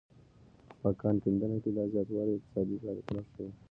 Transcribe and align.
په 0.81 0.89
کان 1.01 1.15
کیندنه 1.23 1.57
کې 1.63 1.69
دا 1.75 1.83
زیاتوالی 1.93 2.33
اقتصادي 2.35 2.75
فعالیتونه 2.81 3.21
ښيي. 3.31 3.49